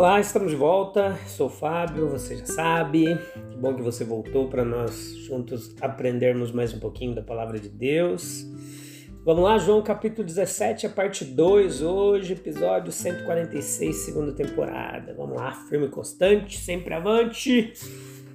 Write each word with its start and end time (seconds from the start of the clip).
Olá, 0.00 0.18
estamos 0.18 0.50
de 0.50 0.56
volta. 0.56 1.14
Sou 1.26 1.48
o 1.48 1.50
Fábio, 1.50 2.08
você 2.08 2.34
já 2.34 2.46
sabe. 2.46 3.04
Que 3.50 3.56
bom 3.58 3.74
que 3.74 3.82
você 3.82 4.02
voltou 4.02 4.48
para 4.48 4.64
nós 4.64 5.14
juntos 5.26 5.76
aprendermos 5.78 6.52
mais 6.52 6.72
um 6.72 6.78
pouquinho 6.78 7.14
da 7.14 7.20
palavra 7.20 7.60
de 7.60 7.68
Deus. 7.68 8.46
Vamos 9.26 9.44
lá, 9.44 9.58
João 9.58 9.82
capítulo 9.82 10.26
17, 10.26 10.86
a 10.86 10.88
parte 10.88 11.22
2, 11.22 11.82
hoje, 11.82 12.32
episódio 12.32 12.90
146, 12.90 13.94
segunda 13.94 14.32
temporada. 14.32 15.12
Vamos 15.14 15.36
lá, 15.36 15.52
firme 15.68 15.84
e 15.84 15.90
constante, 15.90 16.58
sempre 16.58 16.94
avante, 16.94 17.74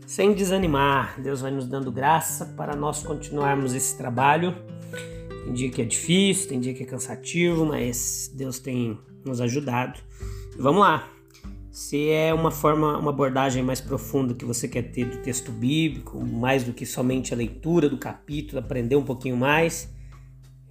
sem 0.06 0.36
desanimar. 0.36 1.20
Deus 1.20 1.42
vai 1.42 1.50
nos 1.50 1.68
dando 1.68 1.92
graça 1.92 2.46
para 2.56 2.76
nós 2.76 3.02
continuarmos 3.02 3.74
esse 3.74 3.98
trabalho. 3.98 4.56
Tem 5.46 5.54
dia 5.54 5.72
que 5.72 5.82
é 5.82 5.86
difícil, 5.86 6.48
tem 6.48 6.60
dia 6.60 6.76
que 6.76 6.84
é 6.84 6.86
cansativo, 6.86 7.66
mas 7.66 8.32
Deus 8.36 8.60
tem 8.60 9.00
nos 9.26 9.42
ajudado. 9.42 10.00
Vamos 10.58 10.82
lá, 10.82 11.10
se 11.76 12.10
é 12.10 12.34
uma 12.34 12.52
forma, 12.52 12.98
uma 12.98 13.10
abordagem 13.10 13.62
mais 13.62 13.82
profunda 13.82 14.34
que 14.34 14.46
você 14.46 14.66
quer 14.66 14.84
ter 14.84 15.10
do 15.10 15.18
texto 15.18 15.52
bíblico, 15.52 16.26
mais 16.26 16.64
do 16.64 16.72
que 16.72 16.86
somente 16.86 17.34
a 17.34 17.38
leitura 17.38 17.90
do 17.90 17.98
capítulo, 17.98 18.60
aprender 18.60 18.96
um 18.96 19.04
pouquinho 19.04 19.36
mais, 19.36 19.94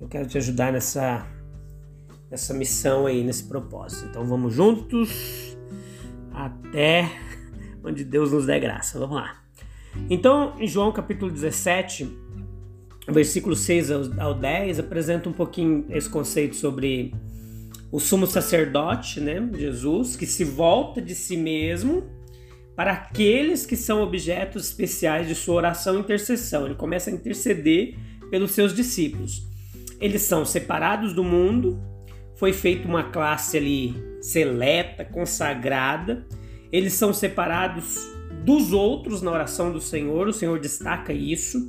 eu 0.00 0.08
quero 0.08 0.26
te 0.26 0.38
ajudar 0.38 0.72
nessa, 0.72 1.26
nessa 2.30 2.54
missão 2.54 3.04
aí, 3.04 3.22
nesse 3.22 3.44
propósito. 3.44 4.06
Então 4.08 4.24
vamos 4.24 4.54
juntos 4.54 5.54
até 6.32 7.12
onde 7.84 8.02
Deus 8.02 8.32
nos 8.32 8.46
dê 8.46 8.58
graça. 8.58 8.98
Vamos 8.98 9.16
lá. 9.16 9.42
Então, 10.08 10.54
em 10.58 10.66
João 10.66 10.90
capítulo 10.90 11.30
17, 11.30 12.18
versículo 13.10 13.54
6 13.54 13.90
ao 14.18 14.32
10, 14.32 14.78
apresenta 14.78 15.28
um 15.28 15.34
pouquinho 15.34 15.84
esse 15.90 16.08
conceito 16.08 16.56
sobre 16.56 17.12
o 17.94 18.00
sumo 18.00 18.26
sacerdote, 18.26 19.20
né, 19.20 19.48
Jesus, 19.56 20.16
que 20.16 20.26
se 20.26 20.42
volta 20.42 21.00
de 21.00 21.14
si 21.14 21.36
mesmo 21.36 22.02
para 22.74 22.90
aqueles 22.90 23.64
que 23.64 23.76
são 23.76 24.02
objetos 24.02 24.66
especiais 24.66 25.28
de 25.28 25.34
sua 25.36 25.54
oração 25.54 25.94
e 25.94 26.00
intercessão. 26.00 26.66
Ele 26.66 26.74
começa 26.74 27.08
a 27.08 27.12
interceder 27.12 27.96
pelos 28.32 28.50
seus 28.50 28.74
discípulos. 28.74 29.46
Eles 30.00 30.22
são 30.22 30.44
separados 30.44 31.12
do 31.12 31.22
mundo, 31.22 31.80
foi 32.34 32.52
feita 32.52 32.88
uma 32.88 33.12
classe 33.12 33.58
ali 33.58 33.94
seleta, 34.20 35.04
consagrada. 35.04 36.26
Eles 36.72 36.94
são 36.94 37.14
separados 37.14 38.04
dos 38.44 38.72
outros 38.72 39.22
na 39.22 39.30
oração 39.30 39.70
do 39.70 39.80
Senhor, 39.80 40.26
o 40.26 40.32
Senhor 40.32 40.58
destaca 40.58 41.12
isso. 41.12 41.68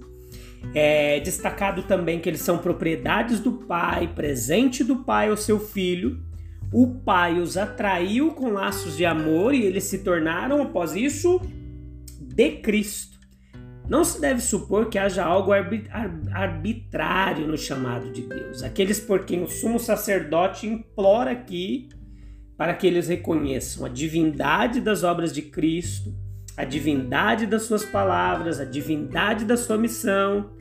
É 0.73 1.19
destacado 1.19 1.83
também 1.83 2.19
que 2.19 2.29
eles 2.29 2.41
são 2.41 2.57
propriedades 2.57 3.39
do 3.39 3.51
Pai, 3.53 4.11
presente 4.13 4.83
do 4.83 4.97
Pai 4.97 5.29
ao 5.29 5.37
seu 5.37 5.59
filho. 5.59 6.23
O 6.71 6.87
Pai 6.87 7.39
os 7.39 7.55
atraiu 7.55 8.31
com 8.31 8.49
laços 8.49 8.97
de 8.97 9.05
amor 9.05 9.53
e 9.53 9.63
eles 9.63 9.85
se 9.85 9.99
tornaram, 9.99 10.61
após 10.61 10.95
isso, 10.95 11.39
de 12.19 12.51
Cristo. 12.57 13.15
Não 13.87 14.03
se 14.03 14.19
deve 14.19 14.41
supor 14.41 14.89
que 14.89 14.97
haja 14.97 15.23
algo 15.23 15.51
arbitrário 16.33 17.47
no 17.47 17.57
chamado 17.57 18.11
de 18.11 18.23
Deus. 18.23 18.63
Aqueles 18.63 18.99
por 18.99 19.25
quem 19.25 19.43
o 19.43 19.47
sumo 19.47 19.79
sacerdote 19.79 20.65
implora 20.67 21.31
aqui 21.31 21.89
para 22.57 22.73
que 22.73 22.87
eles 22.87 23.07
reconheçam 23.07 23.85
a 23.85 23.89
divindade 23.89 24.81
das 24.81 25.03
obras 25.03 25.31
de 25.31 25.43
Cristo, 25.43 26.13
a 26.57 26.63
divindade 26.63 27.45
das 27.45 27.63
suas 27.63 27.83
palavras, 27.83 28.59
a 28.59 28.65
divindade 28.65 29.45
da 29.45 29.57
sua 29.57 29.77
missão, 29.77 30.51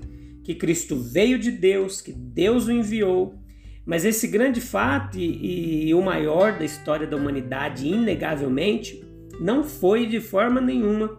que 0.42 0.54
Cristo 0.54 0.96
veio 0.96 1.38
de 1.38 1.50
Deus, 1.50 2.00
que 2.00 2.12
Deus 2.12 2.66
o 2.66 2.72
enviou. 2.72 3.38
Mas 3.86 4.04
esse 4.04 4.26
grande 4.26 4.60
fato 4.60 5.18
e, 5.18 5.88
e 5.88 5.94
o 5.94 6.02
maior 6.02 6.58
da 6.58 6.64
história 6.64 7.06
da 7.06 7.16
humanidade, 7.16 7.86
inegavelmente, 7.86 9.04
não 9.40 9.62
foi 9.62 10.06
de 10.06 10.20
forma 10.20 10.60
nenhuma 10.60 11.18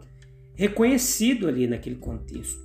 reconhecido 0.53 1.47
ali 1.47 1.68
naquele 1.68 1.96
contexto. 1.96 2.63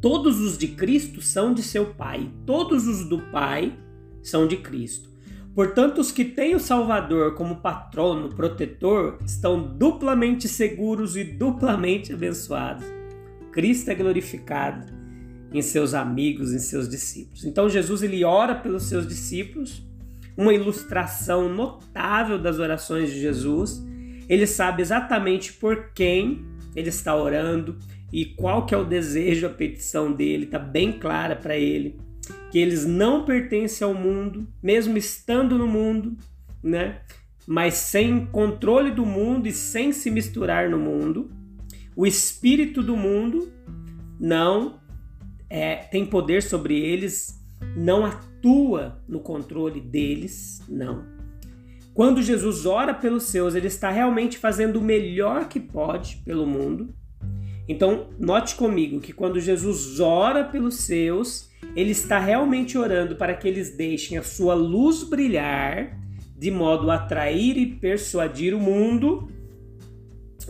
Todos 0.00 0.40
os 0.40 0.58
de 0.58 0.68
Cristo 0.68 1.22
são 1.22 1.54
de 1.54 1.62
seu 1.62 1.94
Pai, 1.94 2.30
todos 2.44 2.86
os 2.86 3.08
do 3.08 3.20
Pai 3.30 3.76
são 4.22 4.46
de 4.46 4.56
Cristo. 4.56 5.11
Portanto, 5.54 6.00
os 6.00 6.10
que 6.10 6.24
têm 6.24 6.54
o 6.54 6.60
Salvador 6.60 7.34
como 7.34 7.56
patrono, 7.56 8.30
protetor, 8.30 9.18
estão 9.24 9.62
duplamente 9.62 10.48
seguros 10.48 11.14
e 11.14 11.24
duplamente 11.24 12.12
abençoados. 12.12 12.86
Cristo 13.50 13.90
é 13.90 13.94
glorificado 13.94 14.86
em 15.52 15.60
seus 15.60 15.92
amigos, 15.92 16.54
em 16.54 16.58
seus 16.58 16.88
discípulos. 16.88 17.44
Então, 17.44 17.68
Jesus 17.68 18.02
ele 18.02 18.24
ora 18.24 18.54
pelos 18.54 18.84
seus 18.84 19.06
discípulos, 19.06 19.86
uma 20.34 20.54
ilustração 20.54 21.50
notável 21.50 22.38
das 22.38 22.58
orações 22.58 23.10
de 23.10 23.20
Jesus. 23.20 23.84
Ele 24.30 24.46
sabe 24.46 24.80
exatamente 24.80 25.52
por 25.52 25.92
quem 25.92 26.46
ele 26.74 26.88
está 26.88 27.14
orando 27.14 27.76
e 28.10 28.24
qual 28.24 28.64
que 28.64 28.74
é 28.74 28.78
o 28.78 28.84
desejo, 28.84 29.46
a 29.46 29.50
petição 29.50 30.10
dele, 30.10 30.44
está 30.44 30.58
bem 30.58 30.92
clara 30.92 31.36
para 31.36 31.58
ele 31.58 32.00
que 32.52 32.58
eles 32.58 32.84
não 32.84 33.24
pertencem 33.24 33.82
ao 33.82 33.94
mundo, 33.94 34.46
mesmo 34.62 34.98
estando 34.98 35.56
no 35.56 35.66
mundo, 35.66 36.18
né? 36.62 37.00
Mas 37.46 37.72
sem 37.74 38.26
controle 38.26 38.90
do 38.90 39.06
mundo 39.06 39.48
e 39.48 39.52
sem 39.52 39.90
se 39.90 40.10
misturar 40.10 40.68
no 40.68 40.78
mundo. 40.78 41.30
O 41.96 42.06
espírito 42.06 42.82
do 42.82 42.94
mundo 42.94 43.50
não 44.20 44.78
é, 45.48 45.76
tem 45.76 46.04
poder 46.04 46.42
sobre 46.42 46.78
eles, 46.78 47.42
não 47.74 48.04
atua 48.04 49.02
no 49.08 49.20
controle 49.20 49.80
deles, 49.80 50.60
não. 50.68 51.06
Quando 51.94 52.20
Jesus 52.20 52.66
ora 52.66 52.92
pelos 52.92 53.22
seus, 53.24 53.54
ele 53.54 53.68
está 53.68 53.90
realmente 53.90 54.36
fazendo 54.36 54.76
o 54.76 54.82
melhor 54.82 55.48
que 55.48 55.58
pode 55.58 56.18
pelo 56.18 56.46
mundo. 56.46 56.94
Então, 57.66 58.10
note 58.18 58.56
comigo 58.56 59.00
que 59.00 59.14
quando 59.14 59.40
Jesus 59.40 60.00
ora 60.00 60.44
pelos 60.44 60.80
seus, 60.80 61.50
ele 61.74 61.92
está 61.92 62.18
realmente 62.18 62.76
orando 62.76 63.16
para 63.16 63.34
que 63.34 63.48
eles 63.48 63.76
deixem 63.76 64.18
a 64.18 64.22
sua 64.22 64.54
luz 64.54 65.02
brilhar, 65.02 65.98
de 66.36 66.50
modo 66.50 66.90
a 66.90 66.96
atrair 66.96 67.56
e 67.56 67.66
persuadir 67.66 68.54
o 68.54 68.60
mundo 68.60 69.30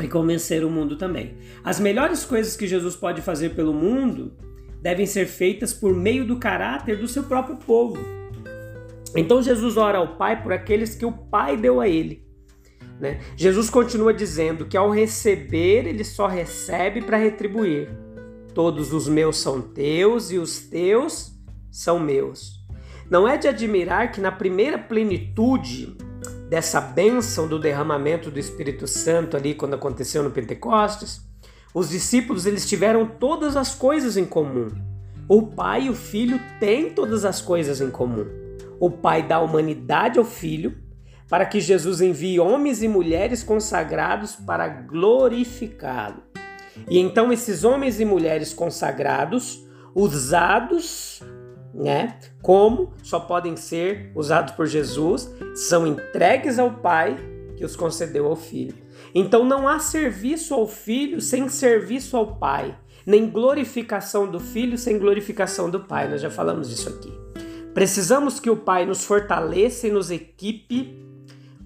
e 0.01 0.09
convencer 0.09 0.65
o 0.65 0.71
mundo 0.71 0.97
também. 0.97 1.35
As 1.63 1.79
melhores 1.79 2.25
coisas 2.25 2.57
que 2.57 2.67
Jesus 2.67 2.97
pode 2.97 3.21
fazer 3.21 3.51
pelo 3.51 3.75
mundo 3.75 4.33
devem 4.81 5.07
ser 5.07 5.27
feitas 5.27 5.73
por 5.73 5.95
meio 5.95 6.27
do 6.27 6.39
caráter 6.39 6.99
do 6.99 7.07
seu 7.07 7.23
próprio 7.23 7.57
povo. 7.57 7.99
Então 9.15 9.43
Jesus 9.43 9.77
ora 9.77 9.99
ao 9.99 10.17
Pai 10.17 10.43
por 10.43 10.53
aqueles 10.53 10.95
que 10.95 11.05
o 11.05 11.13
Pai 11.13 11.57
deu 11.57 11.81
a 11.81 11.89
ele. 11.89 12.27
Né? 12.99 13.21
Jesus 13.37 13.69
continua 13.69 14.15
dizendo 14.15 14.65
que 14.67 14.77
ao 14.77 14.91
receber, 14.91 15.87
ele 15.87 16.05
só 16.05 16.27
recebe 16.27 17.03
para 17.03 17.17
retribuir. 17.17 17.89
Todos 18.55 18.93
os 18.93 19.09
meus 19.09 19.39
são 19.39 19.61
teus 19.61 20.31
e 20.31 20.39
os 20.39 20.61
teus 20.61 21.33
são 21.71 21.99
meus. 21.99 22.61
Não 23.11 23.27
é 23.27 23.37
de 23.37 23.49
admirar 23.49 24.13
que 24.13 24.21
na 24.21 24.31
primeira 24.31 24.79
plenitude 24.79 25.97
dessa 26.49 26.81
bênção 26.81 27.49
do 27.49 27.59
derramamento 27.59 28.31
do 28.31 28.39
Espírito 28.39 28.87
Santo 28.87 29.37
ali 29.37 29.55
quando 29.55 29.75
aconteceu 29.75 30.23
no 30.23 30.31
Pentecostes, 30.31 31.21
os 31.75 31.89
discípulos 31.89 32.45
eles 32.45 32.69
tiveram 32.69 33.07
todas 33.07 33.57
as 33.57 33.75
coisas 33.75 34.19
em 34.19 34.27
comum. 34.27 34.69
O 35.27 35.47
Pai 35.47 35.85
e 35.85 35.91
o 35.91 35.95
Filho 35.95 36.39
têm 36.61 36.91
todas 36.91 37.25
as 37.25 37.41
coisas 37.41 37.81
em 37.81 37.91
comum. 37.91 38.27
O 38.79 38.91
Pai 38.91 39.27
dá 39.27 39.41
humanidade 39.41 40.19
ao 40.19 40.25
Filho 40.25 40.77
para 41.29 41.47
que 41.47 41.61
Jesus 41.61 42.03
envie 42.03 42.39
homens 42.39 42.83
e 42.83 42.89
mulheres 42.89 43.43
consagrados 43.43 44.37
para 44.37 44.69
glorificá-lo. 44.69 46.32
E 46.89 46.99
então 46.99 47.33
esses 47.33 47.65
homens 47.65 48.01
e 48.01 48.05
mulheres 48.05 48.53
consagrados, 48.53 49.67
usados, 49.95 51.21
né, 51.75 52.19
como 52.43 52.93
só 53.03 53.21
podem 53.21 53.57
ser 53.57 54.13
usados 54.15 54.55
por 54.55 54.67
Jesus, 54.67 55.31
são 55.55 55.87
entregues 55.87 56.59
ao 56.59 56.71
Pai 56.75 57.17
que 57.57 57.65
os 57.65 57.77
concedeu 57.77 58.27
ao 58.27 58.37
Filho. 58.37 58.75
Então 59.15 59.45
não 59.45 59.69
há 59.69 59.79
serviço 59.79 60.55
ao 60.55 60.67
Filho 60.67 61.21
sem 61.21 61.49
serviço 61.49 62.17
ao 62.17 62.37
Pai. 62.37 62.77
nem 63.05 63.29
glorificação 63.29 64.31
do 64.31 64.39
Filho 64.39 64.79
sem 64.79 64.97
glorificação 64.97 65.69
do 65.69 65.81
Pai. 65.81 66.09
Nós 66.09 66.21
já 66.21 66.31
falamos 66.31 66.71
isso 66.71 66.89
aqui. 66.89 67.13
Precisamos 67.75 68.39
que 68.39 68.49
o 68.49 68.57
Pai 68.57 68.87
nos 68.87 69.05
fortaleça 69.05 69.89
e 69.89 69.91
nos 69.91 70.11
equipe 70.11 71.03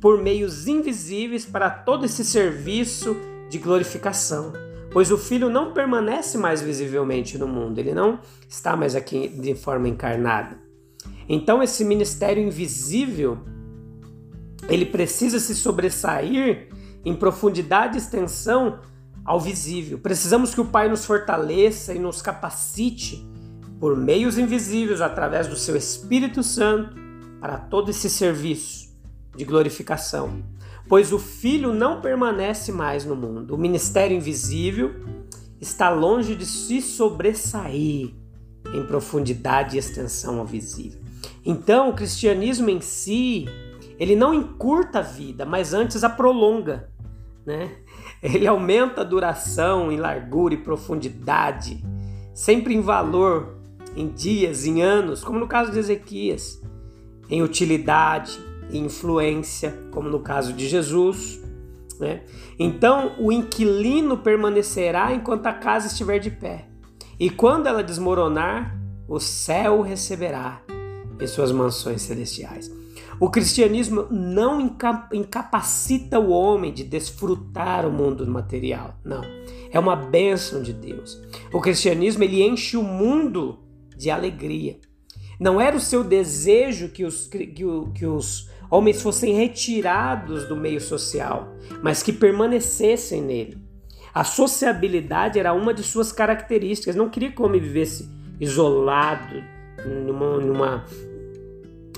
por 0.01 0.23
meios 0.23 0.67
invisíveis 0.67 1.45
para 1.45 1.69
todo 1.69 2.07
esse 2.07 2.25
serviço 2.25 3.17
de 3.51 3.59
glorificação. 3.59 4.66
Pois 4.97 5.11
o 5.11 5.19
Filho 5.19 5.51
não 5.51 5.75
permanece 5.75 6.39
mais 6.39 6.63
visivelmente 6.63 7.37
no 7.37 7.47
mundo, 7.47 7.79
ele 7.79 7.93
não 7.93 8.19
está 8.49 8.75
mais 8.75 8.97
aqui 8.97 9.29
de 9.29 9.55
forma 9.55 9.91
encarnada. 9.91 10.57
Então, 11.29 11.63
esse 11.63 11.85
ministério 11.85 12.43
invisível 12.43 13.37
ele 14.71 14.87
precisa 14.87 15.39
se 15.39 15.55
sobressair 15.55 16.71
em 17.05 17.15
profundidade 17.15 17.97
e 17.97 17.99
extensão 17.99 18.79
ao 19.23 19.39
visível. 19.39 19.99
Precisamos 19.99 20.55
que 20.55 20.63
o 20.63 20.69
Pai 20.69 20.89
nos 20.89 21.05
fortaleça 21.05 21.93
e 21.93 21.99
nos 21.99 22.23
capacite 22.23 23.23
por 23.79 23.99
meios 23.99 24.39
invisíveis 24.39 25.03
através 25.03 25.47
do 25.47 25.57
seu 25.57 25.77
Espírito 25.77 26.43
Santo 26.43 26.97
para 27.39 27.59
todo 27.59 27.91
esse 27.91 28.09
serviço 28.09 28.97
de 29.37 29.45
glorificação. 29.45 30.43
Pois 30.89 31.13
o 31.13 31.19
Filho 31.19 31.73
não 31.73 32.01
permanece 32.01 32.71
mais 32.71 33.05
no 33.05 33.17
mundo. 33.17 33.55
O 33.55 33.59
ministério 33.59 34.17
invisível 34.17 34.95
está 35.61 35.91
longe 35.91 36.35
de 36.35 36.47
se 36.47 36.81
sobressair 36.81 38.15
em 38.73 38.87
profundidade 38.87 39.77
e 39.77 39.79
extensão 39.79 40.39
ao 40.39 40.47
visível. 40.47 41.01
Então, 41.45 41.91
o 41.91 41.95
cristianismo 41.95 42.69
em 42.71 42.81
si, 42.81 43.47
ele 43.99 44.15
não 44.15 44.35
encurta 44.35 44.99
a 44.99 45.03
vida, 45.03 45.45
mas 45.45 45.73
antes 45.73 46.05
a 46.05 46.09
prolonga, 46.09 46.91
né? 47.45 47.71
Ele 48.23 48.47
aumenta 48.47 49.03
a 49.03 49.05
duração 49.05 49.93
em 49.93 49.99
largura 49.99 50.55
e 50.55 50.57
profundidade, 50.57 51.85
sempre 52.35 52.75
em 52.75 52.81
valor 52.81 53.57
em 53.95 54.09
dias, 54.09 54.67
em 54.67 54.83
anos, 54.83 55.23
como 55.23 55.39
no 55.39 55.47
caso 55.47 55.71
de 55.71 55.79
Ezequias, 55.79 56.61
em 57.31 57.43
utilidade, 57.43 58.39
influência, 58.73 59.77
como 59.91 60.09
no 60.09 60.21
caso 60.21 60.53
de 60.53 60.69
Jesus. 60.69 61.41
Né? 61.99 62.23
Então, 62.59 63.15
o 63.19 63.33
inquilino 63.33 64.19
permanecerá 64.19 65.13
enquanto 65.13 65.47
a 65.47 65.53
casa 65.53 65.87
estiver 65.87 66.19
de 66.19 66.31
pé, 66.31 66.69
e 67.19 67.31
quando 67.31 67.67
ela 67.67 67.83
desmoronar, 67.83 68.79
o 69.09 69.19
céu 69.19 69.81
receberá 69.81 70.63
em 71.19 71.27
suas 71.27 71.51
mansões 71.51 72.03
celestiais. 72.03 72.71
O 73.19 73.31
cristianismo 73.31 74.07
não 74.11 74.61
incapacita 75.13 76.21
o 76.21 76.29
homem 76.29 76.73
de 76.73 76.85
desfrutar 76.85 77.87
o 77.87 77.91
mundo 77.91 78.27
material, 78.27 78.99
não. 79.03 79.23
É 79.71 79.79
uma 79.79 79.97
bênção 79.97 80.61
de 80.61 80.75
Deus. 80.75 81.19
O 81.51 81.61
cristianismo 81.61 82.23
ele 82.25 82.43
enche 82.43 82.77
o 82.77 82.83
mundo 82.83 83.59
de 83.97 84.11
alegria. 84.11 84.79
Não 85.41 85.59
era 85.59 85.77
o 85.77 85.81
seu 85.81 86.05
desejo 86.05 86.91
que 86.91 87.05
os, 87.05 87.27
que, 87.27 87.47
que 87.47 88.07
os 88.07 88.51
homens 88.71 89.03
fossem 89.03 89.35
retirados 89.35 90.47
do 90.49 90.57
meio 90.57 90.81
social, 90.81 91.49
mas 91.83 92.03
que 92.03 92.13
permanecessem 92.13 93.23
nele. 93.23 93.67
A 94.15 94.25
sociabilidade 94.25 95.39
era 95.39 95.53
uma 95.53 95.75
de 95.75 95.83
suas 95.83 96.11
características. 96.11 96.97
Não 96.97 97.11
queria 97.11 97.31
que 97.31 97.41
o 97.41 97.45
homem 97.45 97.61
vivesse 97.61 98.11
isolado, 98.41 99.45
numa, 99.85 100.39
numa 100.39 100.85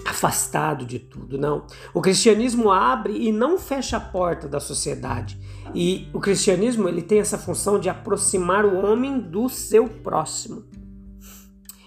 afastado 0.05 0.85
de 0.85 0.99
tudo, 0.99 1.38
não. 1.38 1.65
O 1.94 2.00
cristianismo 2.00 2.70
abre 2.70 3.17
e 3.17 3.31
não 3.31 3.59
fecha 3.59 3.99
a 3.99 4.00
porta 4.00 4.49
da 4.49 4.59
sociedade. 4.59 5.38
E 5.75 6.09
o 6.12 6.19
cristianismo 6.19 6.88
ele 6.88 7.03
tem 7.03 7.20
essa 7.20 7.38
função 7.38 7.79
de 7.79 7.88
aproximar 7.88 8.65
o 8.65 8.85
homem 8.85 9.20
do 9.20 9.49
seu 9.49 9.88
próximo. 9.88 10.65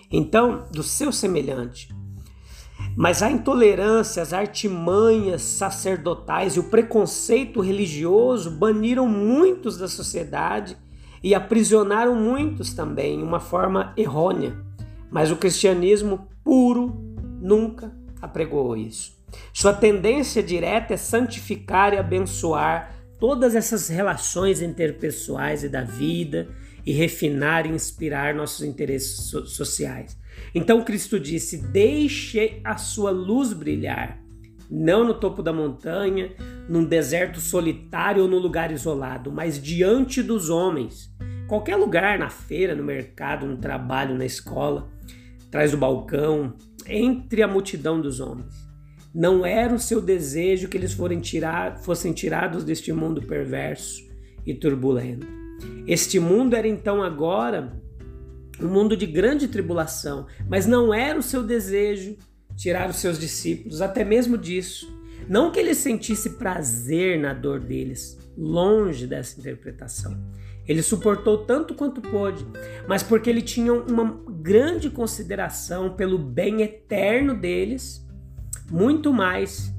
Então, 0.10 0.66
do 0.72 0.84
seu 0.84 1.12
semelhante. 1.12 1.90
Mas 2.96 3.24
a 3.24 3.32
intolerância, 3.32 4.22
as 4.22 4.34
artimanhas 4.34 5.42
sacerdotais 5.42 6.56
e 6.56 6.60
o 6.60 6.66
preconceito 6.66 7.62
religioso 7.62 8.52
baniram 8.52 9.08
muitos 9.08 9.78
da 9.78 9.88
sociedade 9.88 10.78
e 11.24 11.34
aprisionaram 11.34 12.16
muitos 12.16 12.74
também, 12.74 13.18
de 13.18 13.24
uma 13.24 13.40
forma 13.40 13.94
errônea. 13.96 14.58
Mas 15.10 15.32
o 15.32 15.38
cristianismo 15.38 16.28
puro 16.44 17.16
nunca 17.40 17.92
apregoou 18.22 18.76
isso. 18.76 19.20
Sua 19.54 19.74
tendência 19.74 20.44
direta 20.44 20.94
é 20.94 20.98
santificar 20.98 21.94
e 21.94 21.98
abençoar 21.98 22.94
todas 23.20 23.56
essas 23.56 23.88
relações 23.88 24.62
interpessoais 24.62 25.64
e 25.64 25.70
da 25.70 25.84
vida 25.84 26.50
e 26.86 26.92
refinar 26.92 27.66
e 27.66 27.70
inspirar 27.70 28.34
nossos 28.34 28.66
interesses 28.66 29.30
so 29.30 29.46
sociais. 29.46 30.18
Então 30.54 30.84
Cristo 30.84 31.20
disse: 31.20 31.58
Deixe 31.58 32.60
a 32.64 32.78
sua 32.78 33.12
luz 33.12 33.54
brilhar, 33.54 34.22
não 34.70 35.06
no 35.06 35.14
topo 35.14 35.42
da 35.42 35.52
montanha, 35.52 36.34
num 36.68 36.84
deserto 36.84 37.40
solitário 37.40 38.24
ou 38.24 38.30
num 38.30 38.40
lugar 38.40 38.72
isolado, 38.72 39.32
mas 39.32 39.62
diante 39.62 40.22
dos 40.24 40.50
homens. 40.50 41.12
Qualquer 41.48 41.76
lugar, 41.76 42.18
na 42.18 42.30
feira, 42.30 42.74
no 42.74 42.84
mercado, 42.84 43.46
no 43.46 43.58
trabalho, 43.58 44.18
na 44.18 44.26
escola, 44.26 44.90
atrás 45.48 45.72
do 45.72 45.78
balcão, 45.78 46.54
entre 46.88 47.44
a 47.44 47.48
multidão 47.48 48.00
dos 48.00 48.22
homens. 48.22 48.72
Não 49.14 49.46
era 49.46 49.74
o 49.74 49.80
seu 49.80 50.02
desejo 50.02 50.70
que 50.70 50.78
eles 50.78 50.94
fossem 50.94 52.14
tirados 52.14 52.64
deste 52.64 52.94
mundo 52.94 53.22
perverso 53.22 54.02
e 54.46 54.54
turbulento. 54.54 55.28
Este 55.86 56.20
mundo 56.20 56.56
era 56.56 56.68
então 56.68 57.04
agora 57.04 57.81
um 58.62 58.68
mundo 58.68 58.96
de 58.96 59.06
grande 59.06 59.48
tribulação, 59.48 60.28
mas 60.48 60.66
não 60.66 60.94
era 60.94 61.18
o 61.18 61.24
seu 61.24 61.44
desejo 61.44 62.18
tirar 62.56 62.90
os 62.90 62.98
seus 62.98 63.20
discípulos, 63.20 63.82
até 63.82 64.04
mesmo 64.04 64.38
disso. 64.38 64.92
Não 65.28 65.52
que 65.52 65.60
ele 65.60 65.74
sentisse 65.74 66.32
prazer 66.32 67.20
na 67.20 67.34
dor 67.34 67.60
deles, 67.60 68.20
longe 68.38 69.08
dessa 69.08 69.40
interpretação. 69.40 70.18
Ele 70.68 70.82
suportou 70.82 71.40
tanto 71.40 71.74
quanto 71.74 72.02
pôde, 72.02 72.46
mas 72.88 73.02
porque 73.02 73.30
ele 73.30 73.42
tinha 73.42 73.74
uma 73.74 74.22
grande 74.42 74.90
consideração 74.90 75.96
pelo 75.96 76.18
bem 76.18 76.62
eterno 76.62 77.36
deles, 77.36 78.06
muito 78.70 79.12
mais 79.12 79.74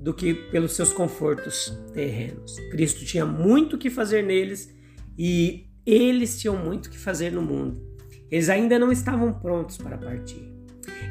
do 0.00 0.12
que 0.12 0.34
pelos 0.34 0.72
seus 0.72 0.92
confortos 0.92 1.78
terrenos. 1.92 2.56
Cristo 2.70 3.04
tinha 3.04 3.24
muito 3.24 3.78
que 3.78 3.88
fazer 3.88 4.22
neles 4.22 4.74
e 5.16 5.68
eles 5.86 6.40
tinham 6.40 6.56
muito 6.56 6.90
que 6.90 6.98
fazer 6.98 7.30
no 7.30 7.42
mundo. 7.42 7.91
Eles 8.32 8.48
ainda 8.48 8.78
não 8.78 8.90
estavam 8.90 9.30
prontos 9.30 9.76
para 9.76 9.98
partir. 9.98 10.50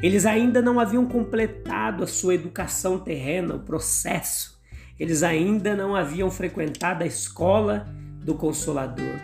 Eles 0.02 0.26
ainda 0.26 0.60
não 0.60 0.80
haviam 0.80 1.06
completado 1.06 2.02
a 2.02 2.06
sua 2.08 2.34
educação 2.34 2.98
terrena, 2.98 3.54
o 3.54 3.60
processo. 3.60 4.60
Eles 4.98 5.22
ainda 5.22 5.76
não 5.76 5.94
haviam 5.94 6.28
frequentado 6.32 7.04
a 7.04 7.06
escola 7.06 7.86
do 8.24 8.34
Consolador. 8.34 9.20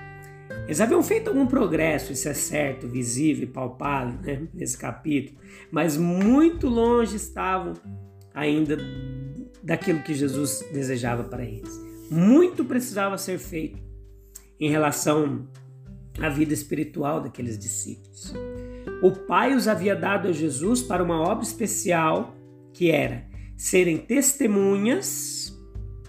Eles 0.67 0.81
haviam 0.81 1.03
feito 1.03 1.27
algum 1.27 1.45
progresso, 1.45 2.13
isso 2.13 2.29
é 2.29 2.35
certo, 2.35 2.87
visível 2.87 3.45
e 3.45 3.51
palpável 3.51 4.21
né, 4.21 4.47
nesse 4.55 4.79
capítulo, 4.79 5.37
mas 5.71 5.97
muito 5.97 6.69
longe 6.69 7.17
estavam 7.17 7.75
ainda 8.33 8.77
daquilo 9.61 10.03
que 10.03 10.15
Jesus 10.15 10.65
desejava 10.73 11.25
para 11.25 11.43
eles. 11.43 11.77
Muito 12.11 12.65
precisava 12.65 13.19
ser 13.19 13.39
feito 13.39 13.83
em 14.61 14.71
relação 14.71 15.49
à 16.21 16.29
vida 16.29 16.53
espiritual 16.53 17.21
daqueles 17.21 17.59
discípulos. 17.59 18.35
O 19.03 19.13
Pai 19.13 19.55
os 19.55 19.69
havia 19.69 19.95
dado 19.95 20.29
a 20.29 20.33
Jesus 20.33 20.83
para 20.83 21.03
uma 21.03 21.21
obra 21.21 21.45
especial 21.45 22.35
que 22.73 22.91
era 22.91 23.27
serem 23.57 23.99
testemunhas, 23.99 25.57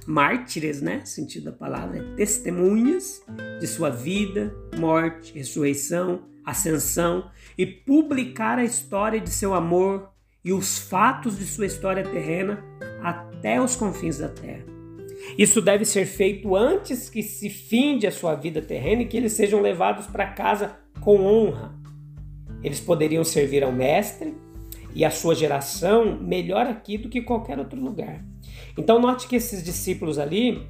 mártires, 0.06 0.82
né? 0.82 1.04
Sentido 1.06 1.46
da 1.46 1.51
palavra, 1.51 1.98
é 1.98 2.16
testemunhas 2.16 3.24
de 3.60 3.68
sua 3.68 3.89
vida, 3.89 4.56
morte, 4.78 5.34
ressurreição, 5.34 6.24
ascensão 6.46 7.30
e 7.58 7.66
publicar 7.66 8.58
a 8.58 8.63
história 8.63 9.20
de 9.20 9.30
seu 9.30 9.54
amor 9.54 10.10
e 10.44 10.54
os 10.54 10.80
fatos 10.80 11.38
de 11.38 11.46
sua 11.46 11.66
história 11.66 12.04
terrena 12.04 12.63
até 13.01 13.62
os 13.62 13.75
confins 13.75 14.18
da 14.18 14.30
terra. 14.30 14.79
Isso 15.38 15.62
deve 15.62 15.86
ser 15.86 16.06
feito 16.06 16.56
antes 16.56 17.10
que 17.10 17.22
se 17.22 17.50
finde 17.50 18.08
a 18.08 18.12
sua 18.12 18.36
vida 18.36 18.62
terrena 18.62 19.02
e 19.02 19.06
que 19.06 19.18
eles 19.18 19.34
sejam 19.34 19.62
levados 19.62 20.08
para 20.08 20.28
casa 20.28 20.78
com 21.02 21.22
honra. 21.22 21.74
Eles 22.64 22.80
poderiam 22.80 23.24
servir 23.24 23.64
ao 23.64 23.72
Mestre 23.72 24.36
e 24.94 25.06
à 25.06 25.12
sua 25.12 25.36
geração 25.36 26.20
melhor 26.20 26.66
aqui 26.66 26.98
do 26.98 27.10
que 27.10 27.22
qualquer 27.22 27.60
outro 27.60 27.80
lugar. 27.80 28.24
Então, 28.78 29.00
note 29.00 29.28
que 29.28 29.36
esses 29.36 29.64
discípulos 29.64 30.18
ali, 30.18 30.68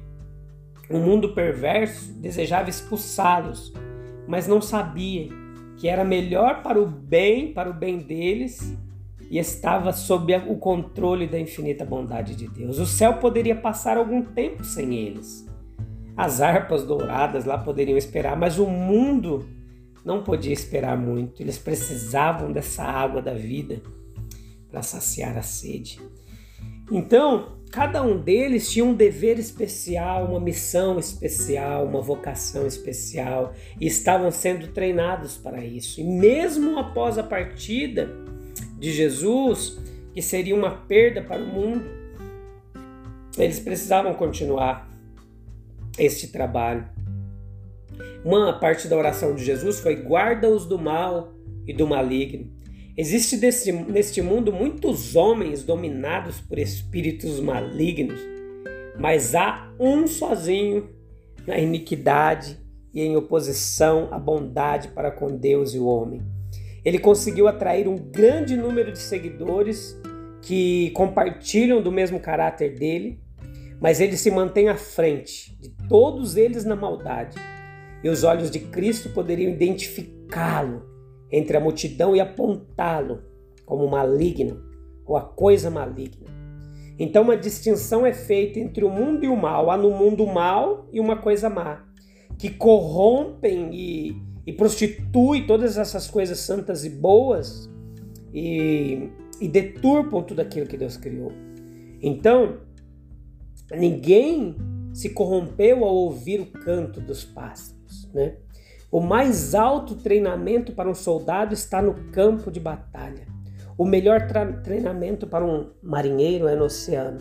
o 0.88 0.98
mundo 0.98 1.34
perverso 1.34 2.12
desejava 2.14 2.68
expulsá-los, 2.68 3.72
mas 4.28 4.46
não 4.46 4.60
sabia 4.60 5.28
que 5.76 5.88
era 5.88 6.04
melhor 6.04 6.62
para 6.62 6.80
o 6.80 6.86
bem, 6.86 7.52
para 7.52 7.70
o 7.70 7.74
bem 7.74 7.98
deles, 7.98 8.76
e 9.30 9.38
estava 9.38 9.92
sob 9.92 10.34
o 10.48 10.56
controle 10.56 11.28
da 11.28 11.38
infinita 11.38 11.84
bondade 11.84 12.34
de 12.34 12.48
Deus. 12.48 12.80
O 12.80 12.86
céu 12.86 13.18
poderia 13.18 13.54
passar 13.54 13.96
algum 13.96 14.22
tempo 14.22 14.64
sem 14.64 14.92
eles. 14.92 15.46
As 16.16 16.40
harpas 16.40 16.84
douradas 16.84 17.44
lá 17.44 17.56
poderiam 17.56 17.96
esperar, 17.96 18.36
mas 18.36 18.58
o 18.58 18.66
mundo 18.66 19.48
não 20.04 20.24
podia 20.24 20.52
esperar 20.52 20.98
muito, 20.98 21.40
eles 21.40 21.58
precisavam 21.58 22.50
dessa 22.50 22.82
água 22.82 23.22
da 23.22 23.32
vida 23.32 23.80
para 24.68 24.82
saciar 24.82 25.38
a 25.38 25.42
sede. 25.42 26.00
Então, 26.90 27.60
cada 27.70 28.02
um 28.02 28.18
deles 28.18 28.68
tinha 28.68 28.84
um 28.84 28.94
dever 28.94 29.38
especial, 29.38 30.26
uma 30.26 30.40
missão 30.40 30.98
especial, 30.98 31.86
uma 31.86 32.00
vocação 32.00 32.66
especial 32.66 33.52
e 33.80 33.86
estavam 33.86 34.30
sendo 34.32 34.68
treinados 34.68 35.36
para 35.36 35.64
isso. 35.64 36.00
E 36.00 36.04
mesmo 36.04 36.78
após 36.78 37.16
a 37.16 37.22
partida 37.22 38.10
de 38.80 38.90
Jesus, 38.92 39.78
que 40.14 40.22
seria 40.22 40.56
uma 40.56 40.70
perda 40.70 41.22
para 41.22 41.40
o 41.40 41.46
mundo, 41.46 41.84
eles 43.38 43.60
precisavam 43.60 44.14
continuar 44.14 44.90
este 45.98 46.28
trabalho. 46.28 46.88
Uma 48.24 48.58
parte 48.58 48.88
da 48.88 48.96
oração 48.96 49.34
de 49.34 49.44
Jesus 49.44 49.80
foi: 49.80 49.96
guarda-os 49.96 50.66
do 50.66 50.78
mal 50.78 51.34
e 51.66 51.72
do 51.72 51.86
maligno. 51.86 52.50
Existe 52.96 53.36
desse, 53.36 53.70
neste 53.70 54.20
mundo 54.20 54.52
muitos 54.52 55.14
homens 55.14 55.62
dominados 55.62 56.40
por 56.40 56.58
espíritos 56.58 57.38
malignos, 57.38 58.20
mas 58.98 59.34
há 59.34 59.72
um 59.78 60.06
sozinho 60.06 60.90
na 61.46 61.58
iniquidade 61.58 62.58
e 62.92 63.00
em 63.00 63.16
oposição 63.16 64.08
à 64.10 64.18
bondade 64.18 64.88
para 64.88 65.10
com 65.10 65.28
Deus 65.28 65.74
e 65.74 65.78
o 65.78 65.86
homem. 65.86 66.39
Ele 66.84 66.98
conseguiu 66.98 67.46
atrair 67.46 67.86
um 67.86 67.96
grande 67.96 68.56
número 68.56 68.92
de 68.92 68.98
seguidores 68.98 70.00
que 70.42 70.90
compartilham 70.90 71.82
do 71.82 71.92
mesmo 71.92 72.18
caráter 72.18 72.74
dele, 72.74 73.20
mas 73.80 74.00
ele 74.00 74.16
se 74.16 74.30
mantém 74.30 74.68
à 74.68 74.76
frente 74.76 75.56
de 75.60 75.70
todos 75.88 76.36
eles 76.36 76.64
na 76.64 76.76
maldade. 76.76 77.36
E 78.02 78.08
os 78.08 78.24
olhos 78.24 78.50
de 78.50 78.58
Cristo 78.60 79.10
poderiam 79.10 79.52
identificá-lo 79.52 80.82
entre 81.30 81.56
a 81.56 81.60
multidão 81.60 82.16
e 82.16 82.20
apontá-lo 82.20 83.22
como 83.66 83.88
maligno 83.88 84.62
ou 85.06 85.16
a 85.16 85.22
coisa 85.22 85.70
maligna. 85.70 86.28
Então, 86.98 87.22
uma 87.22 87.36
distinção 87.36 88.04
é 88.04 88.12
feita 88.12 88.58
entre 88.58 88.84
o 88.84 88.90
mundo 88.90 89.24
e 89.24 89.28
o 89.28 89.36
mal. 89.36 89.70
Há 89.70 89.76
no 89.76 89.90
mundo 89.90 90.24
o 90.24 90.32
mal 90.32 90.86
e 90.92 91.00
uma 91.00 91.16
coisa 91.16 91.48
má, 91.48 91.84
que 92.38 92.50
corrompem 92.50 93.70
e, 93.72 94.22
e 94.50 94.52
prostituem 94.52 95.46
todas 95.46 95.78
essas 95.78 96.10
coisas 96.10 96.40
santas 96.40 96.84
e 96.84 96.90
boas 96.90 97.70
e, 98.34 99.08
e 99.40 99.46
deturpam 99.46 100.24
tudo 100.24 100.40
aquilo 100.40 100.66
que 100.66 100.76
Deus 100.76 100.96
criou. 100.96 101.30
Então, 102.02 102.56
ninguém 103.70 104.56
se 104.92 105.10
corrompeu 105.10 105.84
ao 105.84 105.94
ouvir 105.94 106.40
o 106.40 106.46
canto 106.46 107.00
dos 107.00 107.24
pássaros, 107.24 108.10
né? 108.12 108.38
O 108.90 109.00
mais 109.00 109.54
alto 109.54 109.94
treinamento 109.94 110.72
para 110.72 110.90
um 110.90 110.96
soldado 110.96 111.54
está 111.54 111.80
no 111.80 111.94
campo 112.10 112.50
de 112.50 112.58
batalha. 112.58 113.28
O 113.78 113.84
melhor 113.84 114.26
treinamento 114.64 115.28
para 115.28 115.46
um 115.46 115.70
marinheiro 115.80 116.48
é 116.48 116.56
no 116.56 116.64
oceano 116.64 117.20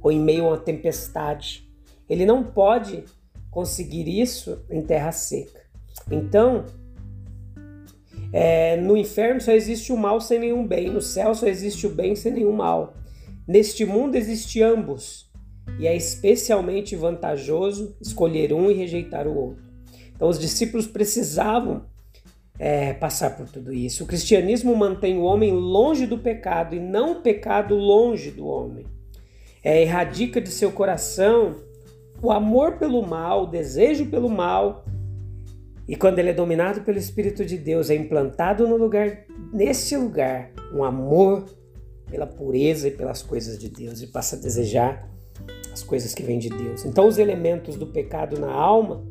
ou 0.00 0.12
em 0.12 0.20
meio 0.20 0.44
a 0.44 0.50
uma 0.50 0.58
tempestade. 0.58 1.68
Ele 2.08 2.24
não 2.24 2.44
pode 2.44 3.04
conseguir 3.50 4.08
isso 4.08 4.64
em 4.70 4.80
terra 4.80 5.10
seca. 5.10 5.67
Então, 6.10 6.64
é, 8.32 8.76
no 8.76 8.96
inferno 8.96 9.40
só 9.40 9.52
existe 9.52 9.92
o 9.92 9.96
mal 9.96 10.20
sem 10.20 10.38
nenhum 10.38 10.66
bem, 10.66 10.90
no 10.90 11.00
céu 11.00 11.34
só 11.34 11.46
existe 11.46 11.86
o 11.86 11.90
bem 11.90 12.14
sem 12.14 12.32
nenhum 12.32 12.52
mal. 12.52 12.94
Neste 13.46 13.84
mundo 13.84 14.14
existe 14.14 14.62
ambos, 14.62 15.30
e 15.78 15.86
é 15.86 15.96
especialmente 15.96 16.96
vantajoso 16.96 17.96
escolher 18.00 18.52
um 18.52 18.70
e 18.70 18.74
rejeitar 18.74 19.26
o 19.26 19.36
outro. 19.36 19.62
Então, 20.14 20.28
os 20.28 20.38
discípulos 20.38 20.86
precisavam 20.86 21.84
é, 22.58 22.92
passar 22.92 23.36
por 23.36 23.48
tudo 23.48 23.72
isso. 23.72 24.02
O 24.02 24.06
cristianismo 24.06 24.74
mantém 24.74 25.16
o 25.16 25.22
homem 25.22 25.52
longe 25.52 26.06
do 26.06 26.18
pecado 26.18 26.74
e 26.74 26.80
não 26.80 27.12
o 27.12 27.22
pecado 27.22 27.76
longe 27.76 28.30
do 28.30 28.46
homem. 28.46 28.84
É, 29.62 29.82
erradica 29.82 30.40
de 30.40 30.50
seu 30.50 30.72
coração 30.72 31.56
o 32.20 32.32
amor 32.32 32.78
pelo 32.78 33.06
mal, 33.06 33.44
o 33.44 33.46
desejo 33.46 34.06
pelo 34.06 34.28
mal. 34.28 34.84
E 35.88 35.96
quando 35.96 36.18
ele 36.18 36.30
é 36.30 36.34
dominado 36.34 36.82
pelo 36.82 36.98
Espírito 36.98 37.44
de 37.44 37.56
Deus, 37.56 37.88
é 37.88 37.94
implantado 37.94 38.68
no 38.68 38.76
lugar, 38.76 39.24
nesse 39.52 39.96
lugar, 39.96 40.52
um 40.74 40.84
amor 40.84 41.46
pela 42.10 42.26
pureza 42.26 42.88
e 42.88 42.90
pelas 42.90 43.22
coisas 43.22 43.58
de 43.58 43.70
Deus 43.70 44.02
e 44.02 44.06
passa 44.08 44.36
a 44.36 44.38
desejar 44.38 45.10
as 45.72 45.82
coisas 45.82 46.14
que 46.14 46.22
vêm 46.22 46.38
de 46.38 46.50
Deus. 46.50 46.84
Então, 46.84 47.06
os 47.06 47.16
elementos 47.18 47.76
do 47.76 47.86
pecado 47.86 48.38
na 48.38 48.52
alma 48.52 49.02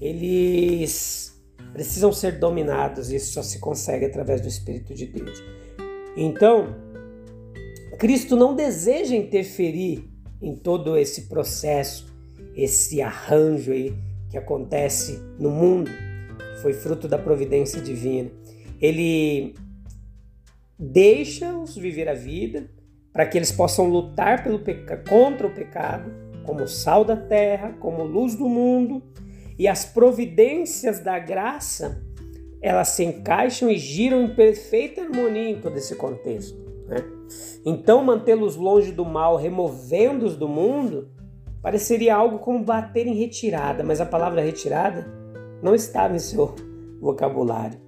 eles 0.00 1.38
precisam 1.72 2.12
ser 2.12 2.38
dominados 2.38 3.10
e 3.12 3.16
isso 3.16 3.34
só 3.34 3.42
se 3.42 3.58
consegue 3.58 4.06
através 4.06 4.40
do 4.40 4.48
Espírito 4.48 4.94
de 4.94 5.06
Deus. 5.06 5.42
Então, 6.16 6.74
Cristo 7.98 8.34
não 8.34 8.56
deseja 8.56 9.14
interferir 9.14 10.10
em 10.40 10.56
todo 10.56 10.96
esse 10.96 11.28
processo, 11.28 12.06
esse 12.56 13.02
arranjo 13.02 13.72
aí 13.72 13.94
que 14.30 14.38
acontece 14.38 15.20
no 15.38 15.50
mundo, 15.50 15.90
que 15.90 16.62
foi 16.62 16.72
fruto 16.72 17.08
da 17.08 17.18
providência 17.18 17.80
divina. 17.80 18.30
Ele 18.80 19.54
deixa-os 20.78 21.76
viver 21.76 22.08
a 22.08 22.14
vida 22.14 22.70
para 23.12 23.26
que 23.26 23.36
eles 23.36 23.52
possam 23.52 23.88
lutar 23.88 24.42
pelo 24.42 24.60
contra 25.08 25.46
o 25.46 25.54
pecado, 25.54 26.10
como 26.44 26.66
sal 26.66 27.04
da 27.04 27.16
terra, 27.16 27.76
como 27.80 28.04
luz 28.04 28.34
do 28.34 28.48
mundo 28.48 29.02
e 29.58 29.68
as 29.68 29.84
providências 29.84 31.00
da 31.00 31.18
graça 31.18 32.02
elas 32.62 32.88
se 32.88 33.04
encaixam 33.04 33.70
e 33.70 33.78
giram 33.78 34.22
em 34.22 34.34
perfeita 34.34 35.02
harmonia 35.02 35.50
em 35.50 35.60
todo 35.60 35.76
esse 35.76 35.96
contexto. 35.96 36.58
Né? 36.86 36.96
Então, 37.64 38.04
mantê-los 38.04 38.56
longe 38.56 38.92
do 38.92 39.04
mal, 39.04 39.36
removendo-os 39.36 40.36
do 40.36 40.48
mundo, 40.48 41.08
pareceria 41.62 42.14
algo 42.14 42.38
como 42.38 42.64
bater 42.64 43.06
em 43.06 43.14
retirada, 43.14 43.84
mas 43.84 44.00
a 44.00 44.06
palavra 44.06 44.42
retirada 44.42 45.06
não 45.62 45.74
estava 45.74 46.14
em 46.14 46.18
seu 46.18 46.54
vocabulário. 47.00 47.78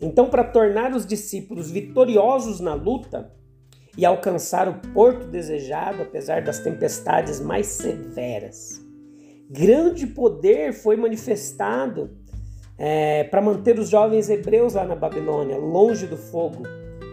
Então, 0.00 0.28
para 0.28 0.44
tornar 0.44 0.92
os 0.94 1.06
discípulos 1.06 1.70
vitoriosos 1.70 2.60
na 2.60 2.74
luta 2.74 3.32
e 3.96 4.04
alcançar 4.04 4.68
o 4.68 4.74
porto 4.92 5.26
desejado, 5.26 6.02
apesar 6.02 6.42
das 6.42 6.58
tempestades 6.58 7.40
mais 7.40 7.66
severas, 7.66 8.84
grande 9.50 10.06
poder 10.06 10.72
foi 10.72 10.96
manifestado 10.96 12.10
é, 12.78 13.24
para 13.24 13.40
manter 13.40 13.78
os 13.78 13.88
jovens 13.88 14.28
hebreus 14.28 14.74
lá 14.74 14.84
na 14.84 14.94
Babilônia, 14.94 15.56
longe 15.56 16.06
do 16.06 16.16
fogo. 16.16 16.64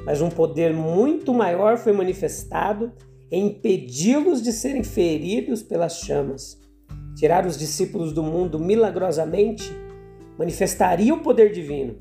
Mas 0.05 0.21
um 0.21 0.29
poder 0.29 0.73
muito 0.73 1.33
maior 1.33 1.77
foi 1.77 1.93
manifestado 1.93 2.91
em 3.33 3.47
impedi-los 3.47 4.43
de 4.43 4.53
serem 4.53 4.83
feridos 4.83 5.63
pelas 5.63 5.97
chamas. 6.01 6.61
Tirar 7.15 7.47
os 7.47 7.57
discípulos 7.57 8.13
do 8.13 8.21
mundo 8.21 8.59
milagrosamente 8.59 9.75
manifestaria 10.37 11.11
o 11.11 11.23
poder 11.23 11.51
divino, 11.51 11.95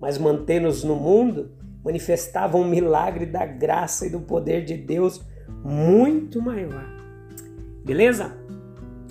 mas 0.00 0.18
mantê-los 0.18 0.82
no 0.82 0.96
mundo 0.96 1.52
manifestava 1.84 2.56
um 2.56 2.68
milagre 2.68 3.26
da 3.26 3.46
graça 3.46 4.08
e 4.08 4.10
do 4.10 4.22
poder 4.22 4.64
de 4.64 4.76
Deus 4.76 5.24
muito 5.64 6.42
maior. 6.42 6.84
Beleza? 7.84 8.36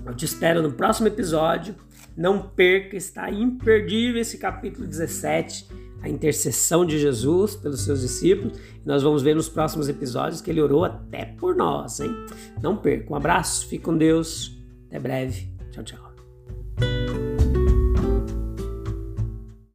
Eu 0.06 0.14
te 0.14 0.26
espero 0.26 0.62
no 0.62 0.74
próximo 0.74 1.08
episódio. 1.08 1.74
Não 2.18 2.50
perca, 2.50 2.98
está 2.98 3.32
imperdível 3.32 4.20
esse 4.20 4.38
capítulo 4.38 4.86
17, 4.86 5.70
a 6.02 6.10
intercessão 6.10 6.86
de 6.86 7.00
Jesus 7.00 7.56
pelos 7.56 7.82
seus 7.82 8.02
discípulos. 8.02 8.58
Nós 8.86 9.04
vamos 9.04 9.22
ver 9.22 9.36
nos 9.36 9.48
próximos 9.48 9.88
episódios 9.88 10.42
que 10.42 10.50
ele 10.50 10.62
orou 10.62 10.84
até 10.84 11.26
por 11.26 11.56
nós, 11.56 12.00
hein? 12.00 12.12
Não 12.62 12.76
perca. 12.76 13.14
Um 13.14 13.16
abraço, 13.16 13.68
fique 13.68 13.84
com 13.84 13.96
Deus. 13.96 14.58
Até 14.88 15.00
breve. 15.00 15.48
Tchau, 15.72 15.84
tchau. 15.84 16.11